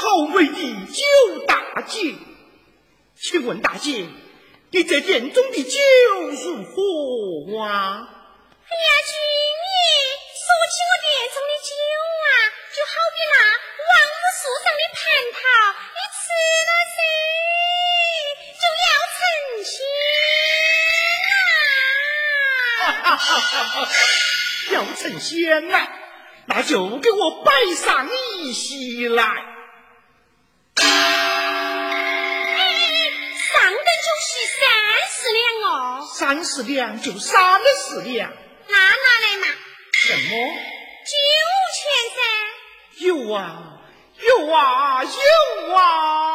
[0.00, 0.56] 好美的
[0.86, 2.14] 酒大姐。
[3.20, 4.06] 请问大姐，
[4.70, 5.78] 你这店中的酒
[6.30, 6.72] 如何
[7.62, 8.08] 啊？
[8.64, 9.12] 哎呀，君
[9.68, 9.76] 爷，
[10.40, 11.70] 说起我店中的酒
[12.24, 12.26] 啊，
[12.72, 13.36] 就好比那
[13.84, 15.04] 王母树上的蟠
[15.36, 15.38] 桃，
[15.92, 16.24] 你吃
[16.64, 16.98] 了噻，
[18.56, 19.20] 就要成
[19.68, 19.76] 仙
[23.04, 23.84] 啊！
[24.72, 25.28] 要成仙
[25.74, 25.76] 啊，
[26.46, 29.49] 那就给我摆上一席来。
[36.20, 37.58] 三十两就三
[37.88, 38.30] 十两。
[38.68, 39.46] 那拿来嘛？
[39.94, 40.28] 什么？
[41.06, 41.16] 九
[41.78, 41.80] 千
[42.14, 43.06] 三。
[43.06, 43.80] 有啊
[44.18, 46.29] 有啊有啊。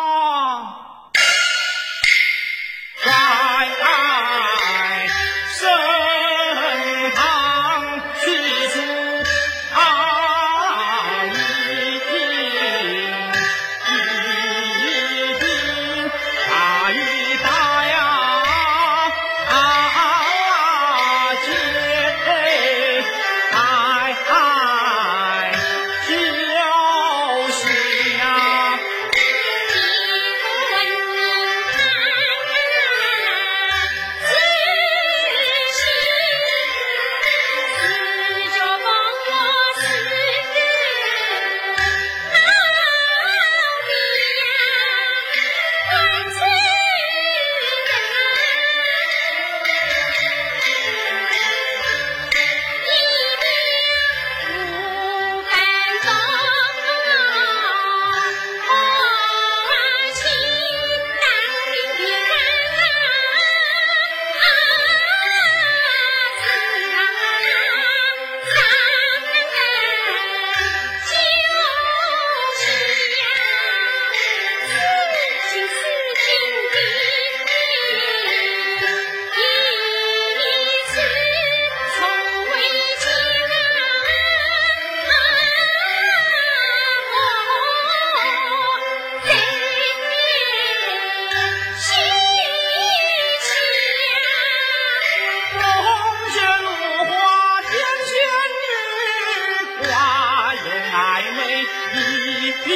[100.96, 101.02] 再
[101.32, 102.70] 美一笔